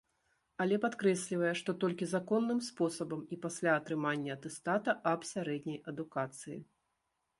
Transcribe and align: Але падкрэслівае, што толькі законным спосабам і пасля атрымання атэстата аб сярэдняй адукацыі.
Але 0.63 0.77
падкрэслівае, 0.85 1.51
што 1.59 1.75
толькі 1.83 2.07
законным 2.13 2.61
спосабам 2.69 3.21
і 3.35 3.39
пасля 3.45 3.77
атрымання 3.83 4.31
атэстата 4.39 4.99
аб 5.13 5.29
сярэдняй 5.33 5.79
адукацыі. 5.93 6.57